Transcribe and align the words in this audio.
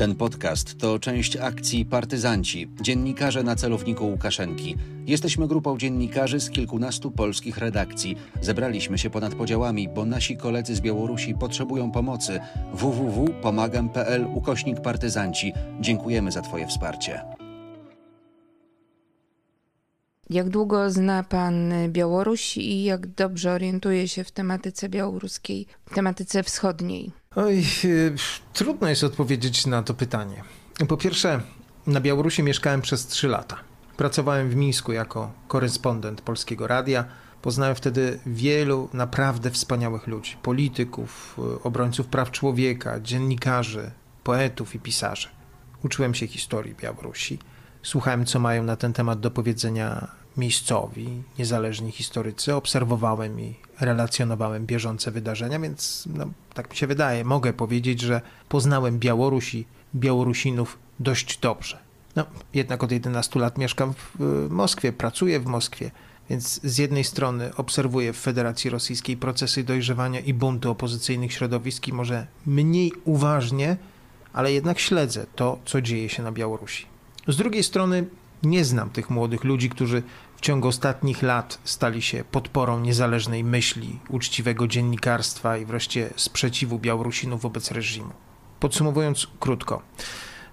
Ten 0.00 0.14
podcast 0.14 0.78
to 0.78 0.98
część 0.98 1.36
akcji 1.36 1.84
Partyzanci, 1.84 2.68
dziennikarze 2.80 3.42
na 3.42 3.56
celowniku 3.56 4.06
Łukaszenki. 4.06 4.76
Jesteśmy 5.06 5.48
grupą 5.48 5.78
dziennikarzy 5.78 6.40
z 6.40 6.50
kilkunastu 6.50 7.10
polskich 7.10 7.58
redakcji. 7.58 8.16
Zebraliśmy 8.40 8.98
się 8.98 9.10
ponad 9.10 9.34
podziałami, 9.34 9.88
bo 9.88 10.04
nasi 10.04 10.36
koledzy 10.36 10.74
z 10.74 10.80
Białorusi 10.80 11.34
potrzebują 11.34 11.90
pomocy. 11.92 12.40
www.pomagam.pl 12.72 14.26
ukośnik 14.34 14.80
partyzanci. 14.80 15.52
Dziękujemy 15.80 16.32
za 16.32 16.42
Twoje 16.42 16.66
wsparcie. 16.66 17.22
Jak 20.30 20.48
długo 20.48 20.90
zna 20.90 21.22
pan 21.22 21.72
Białoruś 21.88 22.56
i 22.56 22.84
jak 22.84 23.06
dobrze 23.06 23.52
orientuje 23.52 24.08
się 24.08 24.24
w 24.24 24.30
tematyce 24.30 24.88
białoruskiej, 24.88 25.66
tematyce 25.94 26.42
wschodniej? 26.42 27.19
Oj, 27.36 27.64
y, 27.84 28.14
trudno 28.52 28.88
jest 28.88 29.04
odpowiedzieć 29.04 29.66
na 29.66 29.82
to 29.82 29.94
pytanie. 29.94 30.44
Po 30.88 30.96
pierwsze, 30.96 31.40
na 31.86 32.00
Białorusi 32.00 32.42
mieszkałem 32.42 32.80
przez 32.80 33.06
3 33.06 33.28
lata. 33.28 33.56
Pracowałem 33.96 34.50
w 34.50 34.56
Mińsku 34.56 34.92
jako 34.92 35.32
korespondent 35.48 36.20
polskiego 36.20 36.66
radia. 36.66 37.04
Poznałem 37.42 37.74
wtedy 37.74 38.20
wielu 38.26 38.88
naprawdę 38.92 39.50
wspaniałych 39.50 40.06
ludzi: 40.06 40.36
polityków, 40.42 41.38
y, 41.38 41.62
obrońców 41.62 42.06
praw 42.06 42.30
człowieka, 42.30 43.00
dziennikarzy, 43.00 43.90
poetów 44.24 44.74
i 44.74 44.78
pisarzy. 44.80 45.28
Uczyłem 45.84 46.14
się 46.14 46.26
historii 46.26 46.74
Białorusi. 46.74 47.38
Słuchałem, 47.82 48.26
co 48.26 48.38
mają 48.38 48.62
na 48.62 48.76
ten 48.76 48.92
temat 48.92 49.20
do 49.20 49.30
powiedzenia 49.30 50.08
miejscowi, 50.36 51.22
niezależni 51.38 51.92
historycy. 51.92 52.54
Obserwowałem 52.54 53.40
i 53.40 53.54
relacjonowałem 53.80 54.66
bieżące 54.66 55.10
wydarzenia, 55.10 55.60
więc 55.60 56.08
no, 56.14 56.26
tak 56.54 56.70
mi 56.70 56.76
się 56.76 56.86
wydaje, 56.86 57.24
mogę 57.24 57.52
powiedzieć, 57.52 58.00
że 58.00 58.20
poznałem 58.48 58.98
Białoruś 58.98 59.54
i 59.54 59.64
Białorusinów 59.94 60.78
dość 61.00 61.38
dobrze. 61.38 61.78
No, 62.16 62.26
jednak 62.54 62.84
od 62.84 62.92
11 62.92 63.40
lat 63.40 63.58
mieszkam 63.58 63.94
w 63.94 64.46
Moskwie, 64.50 64.92
pracuję 64.92 65.40
w 65.40 65.46
Moskwie, 65.46 65.90
więc 66.30 66.60
z 66.62 66.78
jednej 66.78 67.04
strony 67.04 67.56
obserwuję 67.56 68.12
w 68.12 68.16
Federacji 68.16 68.70
Rosyjskiej 68.70 69.16
procesy 69.16 69.64
dojrzewania 69.64 70.20
i 70.20 70.34
buntu 70.34 70.70
opozycyjnych 70.70 71.32
środowisk 71.32 71.88
i 71.88 71.92
może 71.92 72.26
mniej 72.46 72.92
uważnie, 73.04 73.76
ale 74.32 74.52
jednak 74.52 74.78
śledzę 74.78 75.26
to, 75.36 75.58
co 75.64 75.82
dzieje 75.82 76.08
się 76.08 76.22
na 76.22 76.32
Białorusi. 76.32 76.86
Z 77.28 77.36
drugiej 77.36 77.62
strony 77.62 78.06
nie 78.42 78.64
znam 78.64 78.90
tych 78.90 79.10
młodych 79.10 79.44
ludzi, 79.44 79.70
którzy 79.70 80.02
w 80.36 80.40
ciągu 80.40 80.68
ostatnich 80.68 81.22
lat 81.22 81.58
stali 81.64 82.02
się 82.02 82.24
podporą 82.24 82.80
niezależnej 82.80 83.44
myśli, 83.44 83.98
uczciwego 84.08 84.68
dziennikarstwa 84.68 85.56
i 85.56 85.64
wreszcie 85.64 86.10
sprzeciwu 86.16 86.78
Białorusinów 86.78 87.42
wobec 87.42 87.70
reżimu. 87.70 88.12
Podsumowując 88.60 89.26
krótko, 89.40 89.82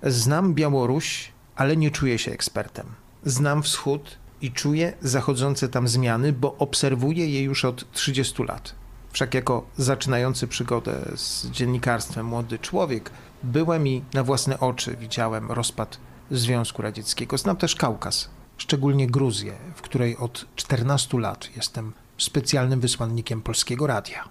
znam 0.04 0.54
Białoruś, 0.54 1.32
ale 1.56 1.78
nie 1.78 1.92
czuję 1.92 2.20
się 2.20 2.32
ekspertem. 2.32 2.86
Znam 3.24 3.64
wschód 3.64 4.18
i 4.42 4.52
czuję 4.52 4.94
zachodzące 5.02 5.70
tam 5.70 5.88
zmiany, 5.88 6.34
bo 6.34 6.56
obserwuję 6.58 7.30
je 7.30 7.44
już 7.44 7.66
od 7.66 7.92
30 7.92 8.44
lat. 8.44 8.76
Wszak 9.12 9.34
jako 9.34 9.66
zaczynający 9.78 10.48
przygodę 10.48 11.12
z 11.16 11.50
dziennikarstwem 11.50 12.26
młody 12.26 12.60
człowiek, 12.60 13.12
byłem 13.44 13.88
i 13.88 14.04
na 14.14 14.24
własne 14.24 14.60
oczy 14.60 14.98
widziałem 14.98 15.52
rozpad 15.52 16.00
Związku 16.32 16.82
Radzieckiego. 16.82 17.38
Znam 17.38 17.58
też 17.58 17.76
Kaukaz, 17.76 18.30
szczególnie 18.58 19.08
Gruzję, 19.08 19.54
w 19.76 19.82
której 19.82 20.18
od 20.18 20.46
14 20.56 21.20
lat 21.20 21.50
jestem 21.56 21.94
specjalnym 22.18 22.80
wysłannikiem 22.80 23.42
Polskiego 23.42 23.88
Radia. 23.88 24.30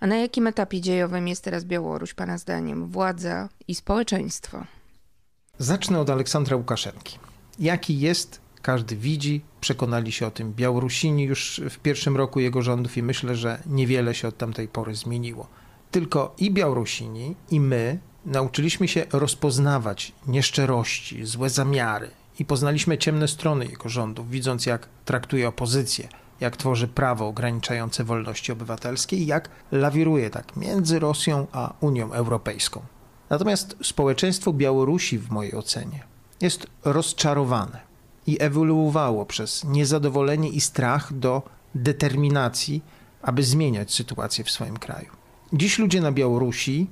A 0.00 0.06
na 0.06 0.16
jakim 0.16 0.46
etapie 0.46 0.80
dziejowym 0.80 1.28
jest 1.28 1.44
teraz 1.44 1.64
Białoruś, 1.64 2.14
Pana 2.14 2.38
zdaniem, 2.38 2.86
władza 2.86 3.48
i 3.68 3.74
społeczeństwo? 3.74 4.64
Zacznę 5.58 6.00
od 6.00 6.10
Aleksandra 6.10 6.56
Łukaszenki. 6.56 7.18
Jaki 7.58 8.00
jest, 8.00 8.40
każdy 8.62 8.96
widzi, 8.96 9.40
przekonali 9.60 10.12
się 10.12 10.26
o 10.26 10.30
tym 10.30 10.52
Białorusini 10.52 11.24
już 11.24 11.60
w 11.70 11.78
pierwszym 11.78 12.16
roku 12.16 12.40
jego 12.40 12.62
rządów 12.62 12.96
i 12.96 13.02
myślę, 13.02 13.36
że 13.36 13.58
niewiele 13.66 14.14
się 14.14 14.28
od 14.28 14.38
tamtej 14.38 14.68
pory 14.68 14.94
zmieniło. 14.94 15.48
Tylko 15.90 16.34
i 16.38 16.50
Białorusini, 16.50 17.36
i 17.50 17.60
my 17.60 17.98
nauczyliśmy 18.26 18.88
się 18.88 19.06
rozpoznawać 19.12 20.12
nieszczerości, 20.26 21.24
złe 21.24 21.50
zamiary 21.50 22.10
i 22.38 22.44
poznaliśmy 22.44 22.98
ciemne 22.98 23.28
strony 23.28 23.66
jego 23.66 23.88
rządów, 23.88 24.30
widząc 24.30 24.66
jak 24.66 24.88
traktuje 25.04 25.48
opozycję, 25.48 26.08
jak 26.40 26.56
tworzy 26.56 26.88
prawo 26.88 27.26
ograniczające 27.26 28.04
wolności 28.04 28.52
obywatelskie 28.52 29.16
i 29.16 29.26
jak 29.26 29.48
lawiruje 29.72 30.30
tak 30.30 30.56
między 30.56 30.98
Rosją 30.98 31.46
a 31.52 31.72
Unią 31.80 32.12
Europejską. 32.12 32.82
Natomiast 33.30 33.76
społeczeństwo 33.82 34.52
Białorusi, 34.52 35.18
w 35.18 35.30
mojej 35.30 35.54
ocenie, 35.54 36.04
jest 36.40 36.66
rozczarowane 36.84 37.80
i 38.26 38.36
ewoluowało 38.40 39.26
przez 39.26 39.64
niezadowolenie 39.64 40.48
i 40.48 40.60
strach 40.60 41.12
do 41.12 41.42
determinacji, 41.74 42.82
aby 43.22 43.42
zmieniać 43.42 43.94
sytuację 43.94 44.44
w 44.44 44.50
swoim 44.50 44.76
kraju. 44.76 45.10
Dziś 45.52 45.78
ludzie 45.78 46.00
na 46.00 46.12
Białorusi 46.12 46.86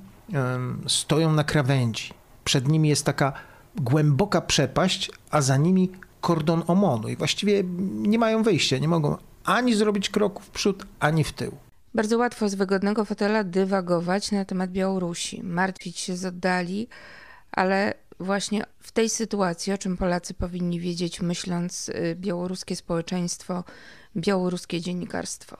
stoją 0.87 1.33
na 1.33 1.43
krawędzi. 1.43 2.13
Przed 2.43 2.67
nimi 2.67 2.89
jest 2.89 3.05
taka 3.05 3.33
głęboka 3.75 4.41
przepaść, 4.41 5.11
a 5.31 5.41
za 5.41 5.57
nimi 5.57 5.91
kordon 6.21 6.63
omonu 6.67 7.09
i 7.09 7.15
właściwie 7.15 7.63
nie 7.91 8.19
mają 8.19 8.43
wyjścia, 8.43 8.77
nie 8.77 8.87
mogą 8.87 9.17
ani 9.43 9.75
zrobić 9.75 10.09
kroku 10.09 10.43
w 10.43 10.49
przód, 10.49 10.85
ani 10.99 11.23
w 11.23 11.33
tył. 11.33 11.51
Bardzo 11.93 12.17
łatwo 12.17 12.49
z 12.49 12.55
wygodnego 12.55 13.05
fotela 13.05 13.43
dywagować 13.43 14.31
na 14.31 14.45
temat 14.45 14.71
Białorusi, 14.71 15.43
martwić 15.43 15.99
się 15.99 16.17
z 16.17 16.25
oddali, 16.25 16.87
ale 17.51 17.93
właśnie 18.19 18.63
w 18.79 18.91
tej 18.91 19.09
sytuacji, 19.09 19.73
o 19.73 19.77
czym 19.77 19.97
Polacy 19.97 20.33
powinni 20.33 20.79
wiedzieć, 20.79 21.21
myśląc 21.21 21.89
y, 21.89 22.15
białoruskie 22.19 22.75
społeczeństwo, 22.75 23.63
białoruskie 24.17 24.81
dziennikarstwo. 24.81 25.57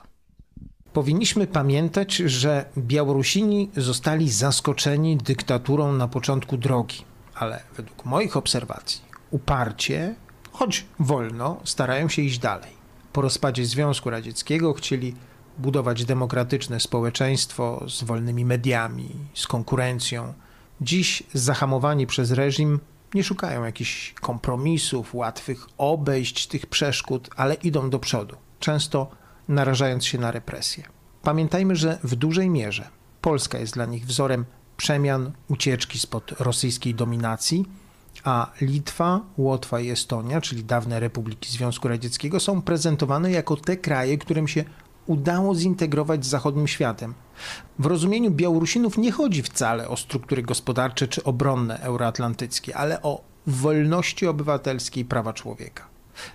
Powinniśmy 0.94 1.46
pamiętać, 1.46 2.16
że 2.16 2.64
Białorusini 2.78 3.70
zostali 3.76 4.30
zaskoczeni 4.30 5.16
dyktaturą 5.16 5.92
na 5.92 6.08
początku 6.08 6.56
drogi, 6.56 7.04
ale 7.34 7.62
według 7.76 8.04
moich 8.04 8.36
obserwacji 8.36 9.00
uparcie, 9.30 10.14
choć 10.52 10.84
wolno, 10.98 11.60
starają 11.64 12.08
się 12.08 12.22
iść 12.22 12.38
dalej. 12.38 12.70
Po 13.12 13.20
rozpadzie 13.20 13.66
Związku 13.66 14.10
Radzieckiego 14.10 14.72
chcieli 14.72 15.14
budować 15.58 16.04
demokratyczne 16.04 16.80
społeczeństwo 16.80 17.84
z 17.88 18.04
wolnymi 18.04 18.44
mediami, 18.44 19.10
z 19.34 19.46
konkurencją. 19.46 20.34
Dziś 20.80 21.22
zahamowani 21.32 22.06
przez 22.06 22.30
reżim 22.30 22.80
nie 23.14 23.24
szukają 23.24 23.64
jakichś 23.64 24.12
kompromisów, 24.12 25.14
łatwych 25.14 25.66
obejść 25.78 26.46
tych 26.46 26.66
przeszkód, 26.66 27.30
ale 27.36 27.54
idą 27.54 27.90
do 27.90 27.98
przodu. 27.98 28.36
Często 28.60 29.23
narażając 29.48 30.06
się 30.06 30.18
na 30.18 30.30
represje. 30.30 30.84
Pamiętajmy, 31.22 31.76
że 31.76 31.98
w 32.04 32.14
dużej 32.14 32.50
mierze 32.50 32.88
Polska 33.20 33.58
jest 33.58 33.74
dla 33.74 33.86
nich 33.86 34.06
wzorem 34.06 34.44
przemian, 34.76 35.32
ucieczki 35.48 35.98
spod 35.98 36.40
rosyjskiej 36.40 36.94
dominacji, 36.94 37.64
a 38.24 38.50
Litwa, 38.60 39.20
Łotwa 39.38 39.80
i 39.80 39.90
Estonia, 39.90 40.40
czyli 40.40 40.64
dawne 40.64 41.00
republiki 41.00 41.52
Związku 41.52 41.88
Radzieckiego, 41.88 42.40
są 42.40 42.62
prezentowane 42.62 43.30
jako 43.30 43.56
te 43.56 43.76
kraje, 43.76 44.18
którym 44.18 44.48
się 44.48 44.64
udało 45.06 45.54
zintegrować 45.54 46.24
z 46.24 46.28
zachodnim 46.28 46.68
światem. 46.68 47.14
W 47.78 47.86
rozumieniu 47.86 48.30
Białorusinów 48.30 48.98
nie 48.98 49.12
chodzi 49.12 49.42
wcale 49.42 49.88
o 49.88 49.96
struktury 49.96 50.42
gospodarcze 50.42 51.08
czy 51.08 51.24
obronne 51.24 51.80
euroatlantyckie, 51.80 52.76
ale 52.76 53.02
o 53.02 53.24
wolności 53.46 54.26
obywatelskie 54.26 55.00
i 55.00 55.04
prawa 55.04 55.32
człowieka. 55.32 55.88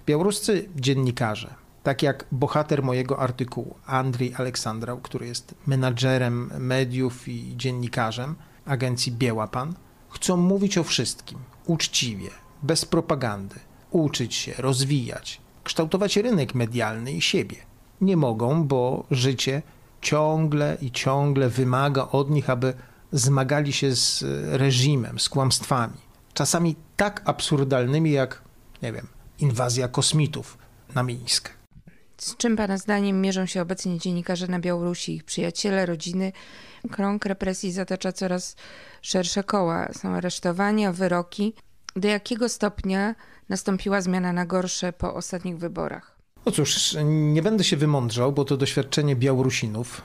Białoruscy 0.06 0.70
dziennikarze, 0.76 1.54
tak 1.84 2.04
jak 2.04 2.26
bohater 2.32 2.84
mojego 2.84 3.20
artykułu, 3.20 3.76
Andrzej 3.86 4.36
Aleksandrał, 4.36 4.98
który 4.98 5.28
jest 5.28 5.56
menadżerem 5.68 6.52
mediów 6.60 7.28
i 7.28 7.54
dziennikarzem 7.58 8.36
agencji 8.66 9.12
Biełapan, 9.12 9.74
chcą 10.10 10.38
mówić 10.38 10.78
o 10.78 10.84
wszystkim, 10.84 11.40
uczciwie, 11.66 12.30
bez 12.64 12.86
propagandy, 12.86 13.56
uczyć 13.92 14.36
się, 14.36 14.54
rozwijać, 14.58 15.42
kształtować 15.64 16.18
rynek 16.18 16.56
medialny 16.56 17.12
i 17.12 17.22
siebie. 17.22 17.58
Nie 18.02 18.18
mogą, 18.18 18.64
bo 18.68 19.06
życie 19.12 19.62
ciągle 20.02 20.78
i 20.82 20.92
ciągle 20.92 21.50
wymaga 21.50 22.08
od 22.12 22.30
nich, 22.30 22.50
aby 22.50 22.74
zmagali 23.12 23.74
się 23.74 23.96
z 23.96 24.24
reżimem, 24.52 25.20
z 25.20 25.30
kłamstwami. 25.30 25.98
Czasami 26.34 26.76
tak 26.98 27.22
absurdalnymi 27.26 28.12
jak, 28.12 28.42
nie 28.82 28.94
wiem, 28.94 29.08
inwazja 29.40 29.88
kosmitów 29.88 30.58
na 30.96 31.04
Mińsk. 31.04 31.59
Z 32.20 32.38
czym 32.38 32.56
Pana 32.56 32.78
zdaniem 32.78 33.22
mierzą 33.22 33.46
się 33.46 33.62
obecnie 33.62 34.00
dziennikarze 34.00 34.48
na 34.48 34.60
Białorusi, 34.60 35.16
ich 35.16 35.24
przyjaciele, 35.24 35.86
rodziny? 35.86 36.32
Krąg 36.92 37.26
represji 37.26 37.72
zatacza 37.72 38.12
coraz 38.12 38.56
szersze 39.02 39.44
koła. 39.44 39.94
Są 39.94 40.10
aresztowania, 40.10 40.92
wyroki. 40.92 41.54
Do 41.96 42.08
jakiego 42.08 42.50
stopnia 42.50 43.16
nastąpiła 43.50 44.02
zmiana 44.02 44.34
na 44.34 44.46
gorsze 44.46 44.94
po 44.94 45.14
ostatnich 45.14 45.58
wyborach? 45.58 46.18
No 46.46 46.52
cóż, 46.52 46.98
nie 47.06 47.42
będę 47.42 47.64
się 47.64 47.78
wymądrzał, 47.78 48.32
bo 48.32 48.46
to 48.46 48.58
doświadczenie 48.58 49.16
Białorusinów, 49.16 50.02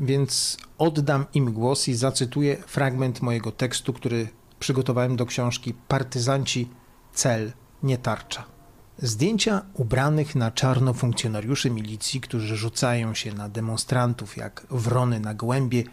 więc 0.00 0.56
oddam 0.78 1.26
im 1.34 1.52
głos 1.52 1.88
i 1.88 1.94
zacytuję 1.94 2.56
fragment 2.56 3.22
mojego 3.22 3.52
tekstu, 3.52 3.92
który 3.92 4.28
przygotowałem 4.58 5.16
do 5.16 5.26
książki 5.26 5.74
Partyzanci 5.88 6.68
cel, 7.12 7.52
nie 7.82 7.98
tarcza. 7.98 8.55
Zdjęcia 9.02 9.62
ubranych 9.74 10.34
na 10.34 10.50
czarno 10.50 10.94
funkcjonariuszy 10.94 11.70
milicji, 11.70 12.20
którzy 12.20 12.56
rzucają 12.56 13.14
się 13.14 13.34
na 13.34 13.48
demonstrantów 13.48 14.36
jak 14.36 14.66
wrony 14.70 15.20
na 15.20 15.34
gołębie, 15.34 15.84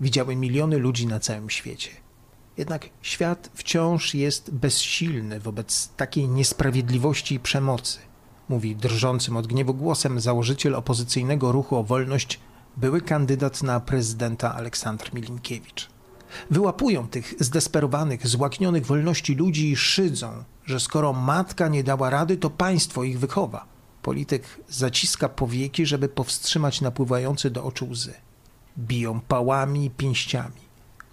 widziały 0.00 0.36
miliony 0.36 0.78
ludzi 0.78 1.06
na 1.06 1.20
całym 1.20 1.50
świecie. 1.50 1.90
Jednak 2.56 2.88
świat 3.02 3.50
wciąż 3.54 4.14
jest 4.14 4.50
bezsilny 4.50 5.40
wobec 5.40 5.88
takiej 5.88 6.28
niesprawiedliwości 6.28 7.34
i 7.34 7.40
przemocy, 7.40 7.98
mówi 8.48 8.76
drżącym 8.76 9.36
od 9.36 9.46
gniewu 9.46 9.74
głosem 9.74 10.20
założyciel 10.20 10.74
opozycyjnego 10.74 11.52
ruchu 11.52 11.76
o 11.76 11.84
wolność, 11.84 12.40
były 12.76 13.00
kandydat 13.00 13.62
na 13.62 13.80
prezydenta 13.80 14.54
Aleksandr 14.54 15.14
Milinkiewicz. 15.14 15.88
Wyłapują 16.50 17.08
tych 17.08 17.34
zdesperowanych, 17.40 18.26
złaknionych 18.26 18.86
wolności 18.86 19.34
ludzi 19.34 19.70
i 19.70 19.76
szydzą, 19.76 20.44
że 20.66 20.80
skoro 20.80 21.12
matka 21.12 21.68
nie 21.68 21.84
dała 21.84 22.10
rady, 22.10 22.36
to 22.36 22.50
państwo 22.50 23.04
ich 23.04 23.18
wychowa. 23.18 23.64
Polityk 24.02 24.60
zaciska 24.68 25.28
powieki, 25.28 25.86
żeby 25.86 26.08
powstrzymać 26.08 26.80
napływające 26.80 27.50
do 27.50 27.64
oczu 27.64 27.90
łzy. 27.90 28.14
Biją 28.78 29.20
pałami 29.20 29.84
i 29.84 29.90
pięściami, 29.90 30.60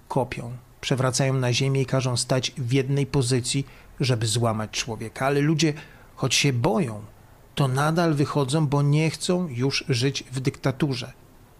kopią, 0.07 0.51
przewracają 0.81 1.33
na 1.33 1.53
ziemię 1.53 1.81
i 1.81 1.85
każą 1.85 2.17
stać 2.17 2.51
w 2.57 2.71
jednej 2.71 3.05
pozycji, 3.05 3.65
żeby 3.99 4.27
złamać 4.27 4.71
człowieka. 4.71 5.25
Ale 5.25 5.39
ludzie, 5.41 5.73
choć 6.15 6.35
się 6.35 6.53
boją, 6.53 7.01
to 7.55 7.67
nadal 7.67 8.13
wychodzą, 8.13 8.67
bo 8.67 8.81
nie 8.81 9.09
chcą 9.09 9.47
już 9.47 9.85
żyć 9.89 10.23
w 10.31 10.39
dyktaturze. 10.39 11.13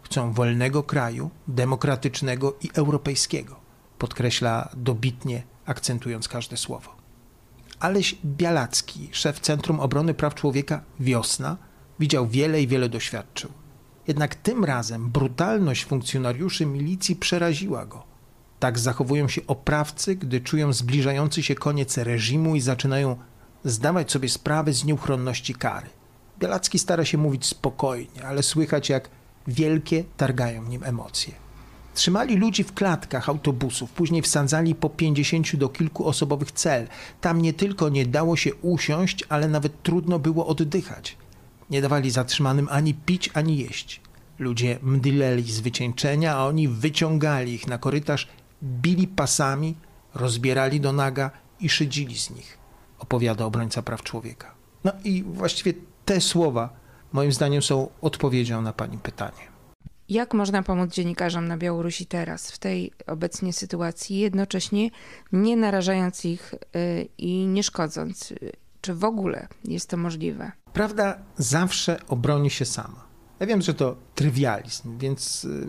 Chcą 0.09 0.33
wolnego 0.33 0.83
kraju, 0.83 1.29
demokratycznego 1.47 2.55
i 2.61 2.69
europejskiego, 2.73 3.59
podkreśla 3.97 4.69
dobitnie, 4.77 5.43
akcentując 5.65 6.27
każde 6.27 6.57
słowo. 6.57 6.95
Aleś 7.79 8.17
Bialacki, 8.25 9.09
szef 9.11 9.39
Centrum 9.39 9.79
Obrony 9.79 10.13
Praw 10.13 10.35
Człowieka 10.35 10.81
Wiosna, 10.99 11.57
widział 11.99 12.27
wiele 12.27 12.61
i 12.61 12.67
wiele 12.67 12.89
doświadczył. 12.89 13.49
Jednak 14.07 14.35
tym 14.35 14.65
razem 14.65 15.09
brutalność 15.09 15.85
funkcjonariuszy 15.85 16.65
milicji 16.65 17.15
przeraziła 17.15 17.85
go. 17.85 18.03
Tak 18.59 18.79
zachowują 18.79 19.27
się 19.27 19.41
oprawcy, 19.47 20.15
gdy 20.15 20.41
czują 20.41 20.73
zbliżający 20.73 21.43
się 21.43 21.55
koniec 21.55 21.97
reżimu 21.97 22.55
i 22.55 22.61
zaczynają 22.61 23.15
zdawać 23.63 24.11
sobie 24.11 24.29
sprawę 24.29 24.73
z 24.73 24.85
nieuchronności 24.85 25.55
kary. 25.55 25.89
Bialacki 26.39 26.79
stara 26.79 27.05
się 27.05 27.17
mówić 27.17 27.45
spokojnie, 27.45 28.25
ale 28.25 28.43
słychać 28.43 28.89
jak 28.89 29.16
wielkie 29.47 30.03
targają 30.17 30.63
nim 30.63 30.83
emocje. 30.83 31.33
Trzymali 31.93 32.35
ludzi 32.35 32.63
w 32.63 32.73
klatkach 32.73 33.29
autobusów, 33.29 33.91
później 33.91 34.21
wsadzali 34.21 34.75
po 34.75 34.89
50 34.89 35.55
do 35.55 35.69
kilku 35.69 36.07
osobowych 36.07 36.51
cel. 36.51 36.87
Tam 37.21 37.41
nie 37.41 37.53
tylko 37.53 37.89
nie 37.89 38.05
dało 38.05 38.35
się 38.35 38.55
usiąść, 38.55 39.23
ale 39.29 39.47
nawet 39.47 39.83
trudno 39.83 40.19
było 40.19 40.47
oddychać. 40.47 41.17
Nie 41.69 41.81
dawali 41.81 42.11
zatrzymanym 42.11 42.67
ani 42.71 42.93
pić, 42.93 43.29
ani 43.33 43.57
jeść. 43.57 44.01
Ludzie 44.39 44.79
mdleli 44.81 45.51
z 45.51 45.59
wycieńczenia, 45.59 46.35
a 46.35 46.45
oni 46.45 46.67
wyciągali 46.67 47.53
ich 47.53 47.67
na 47.67 47.77
korytarz, 47.77 48.27
bili 48.63 49.07
pasami, 49.07 49.75
rozbierali 50.13 50.79
do 50.79 50.93
naga 50.93 51.31
i 51.59 51.69
szydzili 51.69 52.19
z 52.19 52.29
nich, 52.29 52.57
opowiada 52.99 53.45
obrońca 53.45 53.81
praw 53.81 54.03
człowieka. 54.03 54.51
No 54.83 54.91
i 55.03 55.23
właściwie 55.23 55.73
te 56.05 56.21
słowa 56.21 56.69
moim 57.13 57.31
zdaniem 57.31 57.61
są 57.61 57.89
odpowiedzią 58.01 58.61
na 58.61 58.73
Pani 58.73 58.97
pytanie. 58.97 59.57
Jak 60.09 60.33
można 60.33 60.63
pomóc 60.63 60.93
dziennikarzom 60.93 61.47
na 61.47 61.57
Białorusi 61.57 62.05
teraz, 62.05 62.51
w 62.51 62.57
tej 62.57 62.91
obecnie 63.07 63.53
sytuacji, 63.53 64.19
jednocześnie 64.19 64.89
nie 65.31 65.57
narażając 65.57 66.25
ich 66.25 66.53
y, 66.53 67.07
i 67.17 67.47
nie 67.47 67.63
szkodząc? 67.63 68.33
Czy 68.81 68.93
w 68.93 69.03
ogóle 69.03 69.47
jest 69.65 69.89
to 69.89 69.97
możliwe? 69.97 70.51
Prawda 70.73 71.17
zawsze 71.37 71.99
obroni 72.07 72.49
się 72.49 72.65
sama. 72.65 73.07
Ja 73.39 73.47
wiem, 73.47 73.61
że 73.61 73.73
to 73.73 73.95
trywializm, 74.15 74.97
więc 74.97 75.45
y, 75.45 75.67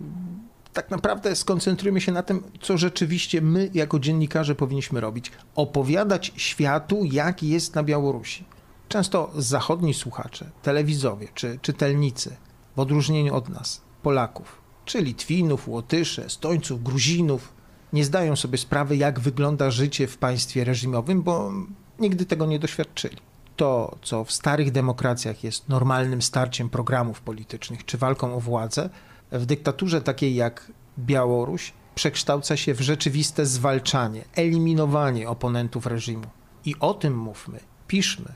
tak 0.72 0.90
naprawdę 0.90 1.36
skoncentrujmy 1.36 2.00
się 2.00 2.12
na 2.12 2.22
tym, 2.22 2.42
co 2.60 2.78
rzeczywiście 2.78 3.40
my, 3.40 3.70
jako 3.74 3.98
dziennikarze, 3.98 4.54
powinniśmy 4.54 5.00
robić. 5.00 5.32
Opowiadać 5.54 6.32
światu, 6.36 7.04
jak 7.04 7.42
jest 7.42 7.74
na 7.74 7.82
Białorusi. 7.82 8.44
Często 8.88 9.30
zachodni 9.36 9.94
słuchacze, 9.94 10.50
telewizowie 10.62 11.28
czy 11.34 11.58
czytelnicy, 11.62 12.36
w 12.76 12.80
odróżnieniu 12.80 13.34
od 13.34 13.48
nas, 13.48 13.80
Polaków, 14.02 14.62
czy 14.84 15.02
Litwinów, 15.02 15.68
Łotyszy, 15.68 16.24
Estońców, 16.24 16.82
Gruzinów, 16.82 17.52
nie 17.92 18.04
zdają 18.04 18.36
sobie 18.36 18.58
sprawy, 18.58 18.96
jak 18.96 19.20
wygląda 19.20 19.70
życie 19.70 20.06
w 20.06 20.18
państwie 20.18 20.64
reżimowym, 20.64 21.22
bo 21.22 21.52
nigdy 21.98 22.26
tego 22.26 22.46
nie 22.46 22.58
doświadczyli. 22.58 23.16
To, 23.56 23.96
co 24.02 24.24
w 24.24 24.32
starych 24.32 24.72
demokracjach 24.72 25.44
jest 25.44 25.68
normalnym 25.68 26.22
starciem 26.22 26.70
programów 26.70 27.20
politycznych 27.20 27.84
czy 27.84 27.98
walką 27.98 28.34
o 28.34 28.40
władzę, 28.40 28.90
w 29.32 29.46
dyktaturze 29.46 30.00
takiej 30.00 30.34
jak 30.34 30.72
Białoruś 30.98 31.72
przekształca 31.94 32.56
się 32.56 32.74
w 32.74 32.80
rzeczywiste 32.80 33.46
zwalczanie, 33.46 34.24
eliminowanie 34.34 35.28
oponentów 35.28 35.86
reżimu. 35.86 36.26
I 36.64 36.74
o 36.80 36.94
tym 36.94 37.18
mówmy, 37.18 37.60
piszmy, 37.86 38.32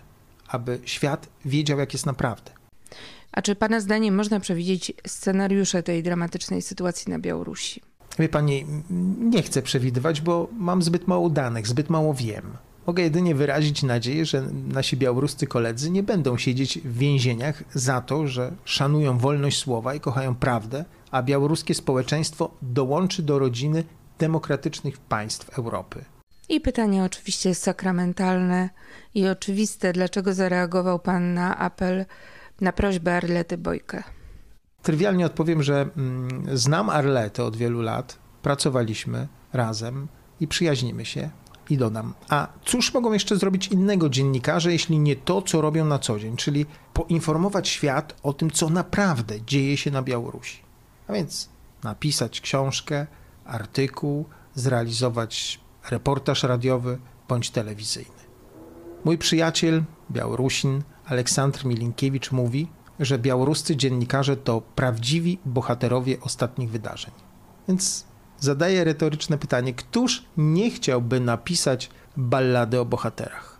aby 0.52 0.78
świat 0.84 1.28
wiedział, 1.44 1.78
jak 1.78 1.92
jest 1.92 2.06
naprawdę. 2.06 2.50
A 3.32 3.42
czy 3.42 3.54
Pana 3.54 3.80
zdaniem 3.80 4.14
można 4.14 4.40
przewidzieć 4.40 4.92
scenariusze 5.06 5.82
tej 5.82 6.02
dramatycznej 6.02 6.62
sytuacji 6.62 7.12
na 7.12 7.18
Białorusi? 7.18 7.80
Wie 8.18 8.28
Pani, 8.28 8.66
nie 9.18 9.42
chcę 9.42 9.62
przewidywać, 9.62 10.20
bo 10.20 10.48
mam 10.52 10.82
zbyt 10.82 11.08
mało 11.08 11.30
danych, 11.30 11.66
zbyt 11.66 11.90
mało 11.90 12.14
wiem. 12.14 12.56
Mogę 12.86 13.02
jedynie 13.02 13.34
wyrazić 13.34 13.82
nadzieję, 13.82 14.26
że 14.26 14.42
nasi 14.68 14.96
białoruscy 14.96 15.46
koledzy 15.46 15.90
nie 15.90 16.02
będą 16.02 16.38
siedzieć 16.38 16.78
w 16.78 16.98
więzieniach 16.98 17.62
za 17.74 18.00
to, 18.00 18.26
że 18.26 18.52
szanują 18.64 19.18
wolność 19.18 19.58
słowa 19.58 19.94
i 19.94 20.00
kochają 20.00 20.34
prawdę, 20.34 20.84
a 21.10 21.22
białoruskie 21.22 21.74
społeczeństwo 21.74 22.50
dołączy 22.62 23.22
do 23.22 23.38
rodziny 23.38 23.84
demokratycznych 24.18 24.98
państw 24.98 25.58
Europy. 25.58 26.04
I 26.52 26.60
pytanie 26.60 27.04
oczywiście 27.04 27.48
jest 27.48 27.62
sakramentalne 27.62 28.70
i 29.14 29.28
oczywiste. 29.28 29.92
Dlaczego 29.92 30.34
zareagował 30.34 30.98
Pan 30.98 31.34
na 31.34 31.58
apel, 31.58 32.04
na 32.60 32.72
prośbę 32.72 33.16
Arlety 33.16 33.58
Bojkę? 33.58 34.02
Trywialnie 34.82 35.26
odpowiem, 35.26 35.62
że 35.62 35.88
mm, 35.96 36.58
znam 36.58 36.90
Arletę 36.90 37.44
od 37.44 37.56
wielu 37.56 37.82
lat, 37.82 38.18
pracowaliśmy 38.42 39.28
razem 39.52 40.08
i 40.40 40.48
przyjaźnimy 40.48 41.04
się. 41.04 41.30
I 41.70 41.76
dodam, 41.76 42.14
a 42.28 42.48
cóż 42.64 42.94
mogą 42.94 43.12
jeszcze 43.12 43.36
zrobić 43.36 43.68
innego 43.68 44.08
dziennikarze, 44.08 44.72
jeśli 44.72 44.98
nie 44.98 45.16
to, 45.16 45.42
co 45.42 45.60
robią 45.60 45.84
na 45.84 45.98
co 45.98 46.18
dzień, 46.18 46.36
czyli 46.36 46.66
poinformować 46.92 47.68
świat 47.68 48.16
o 48.22 48.32
tym, 48.32 48.50
co 48.50 48.70
naprawdę 48.70 49.42
dzieje 49.42 49.76
się 49.76 49.90
na 49.90 50.02
Białorusi. 50.02 50.62
A 51.08 51.12
więc 51.12 51.48
napisać 51.84 52.40
książkę, 52.40 53.06
artykuł, 53.44 54.24
zrealizować 54.54 55.61
reportaż 55.90 56.42
radiowy 56.42 56.98
bądź 57.28 57.50
telewizyjny. 57.50 58.22
Mój 59.04 59.18
przyjaciel, 59.18 59.82
Białorusin 60.10 60.82
Aleksandr 61.06 61.64
Milinkiewicz 61.64 62.32
mówi, 62.32 62.68
że 63.00 63.18
białoruscy 63.18 63.76
dziennikarze 63.76 64.36
to 64.36 64.60
prawdziwi 64.60 65.38
bohaterowie 65.44 66.20
ostatnich 66.20 66.70
wydarzeń. 66.70 67.12
Więc 67.68 68.04
zadaję 68.38 68.84
retoryczne 68.84 69.38
pytanie: 69.38 69.74
któż 69.74 70.24
nie 70.36 70.70
chciałby 70.70 71.20
napisać 71.20 71.90
ballady 72.16 72.80
o 72.80 72.84
bohaterach? 72.84 73.51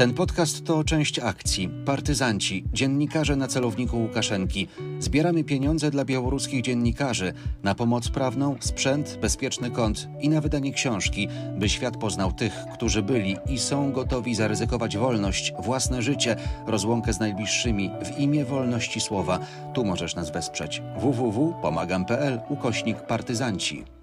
Ten 0.00 0.14
podcast 0.14 0.64
to 0.64 0.84
część 0.84 1.18
akcji 1.18 1.68
Partyzanci, 1.86 2.64
dziennikarze 2.72 3.36
na 3.36 3.48
celowniku 3.48 3.98
Łukaszenki. 3.98 4.68
Zbieramy 4.98 5.44
pieniądze 5.44 5.90
dla 5.90 6.04
białoruskich 6.04 6.62
dziennikarzy 6.62 7.32
na 7.62 7.74
pomoc 7.74 8.08
prawną, 8.08 8.56
sprzęt, 8.60 9.18
bezpieczny 9.20 9.70
kąt 9.70 10.08
i 10.20 10.28
na 10.28 10.40
wydanie 10.40 10.72
książki, 10.72 11.28
by 11.58 11.68
świat 11.68 11.96
poznał 11.96 12.32
tych, 12.32 12.52
którzy 12.74 13.02
byli 13.02 13.36
i 13.48 13.58
są 13.58 13.92
gotowi 13.92 14.34
zaryzykować 14.34 14.96
wolność, 14.96 15.52
własne 15.58 16.02
życie, 16.02 16.36
rozłąkę 16.66 17.12
z 17.12 17.20
najbliższymi 17.20 17.90
w 18.04 18.18
imię 18.18 18.44
wolności 18.44 19.00
słowa. 19.00 19.38
Tu 19.74 19.84
możesz 19.84 20.14
nas 20.14 20.30
wesprzeć. 20.30 20.82
www.pomagam.pl 20.96 22.40
ukośnik 22.48 23.00
partyzanci. 23.00 23.99